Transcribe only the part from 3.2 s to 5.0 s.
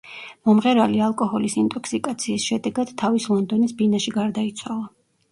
ლონდონის ბინაში გარდაიცვალა.